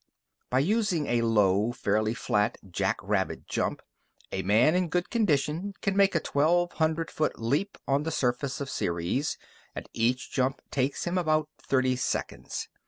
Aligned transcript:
By 0.49 0.61
using 0.61 1.05
a 1.05 1.21
low, 1.21 1.71
fairly 1.73 2.15
flat, 2.15 2.57
jackrabbit 2.67 3.45
jump, 3.45 3.83
a 4.31 4.41
man 4.41 4.73
in 4.73 4.89
good 4.89 5.11
condition 5.11 5.75
can 5.83 5.95
make 5.95 6.15
a 6.15 6.19
twelve 6.19 6.71
hundred 6.71 7.11
foot 7.11 7.37
leap 7.39 7.77
on 7.87 8.01
the 8.01 8.09
surface 8.09 8.59
of 8.59 8.67
Ceres, 8.67 9.37
and 9.75 9.87
each 9.93 10.31
jump 10.31 10.59
takes 10.71 11.03
him 11.05 11.19
about 11.19 11.49
thirty 11.59 11.95
seconds. 11.95 12.67